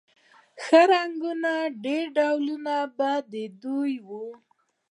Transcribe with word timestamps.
ښه 0.63 0.81
رنګونه 0.91 1.51
ډېر 1.83 2.05
ډولونه 2.17 2.75
به 2.97 3.11
د 3.31 3.33
دوی 3.63 3.93
و 4.07 4.09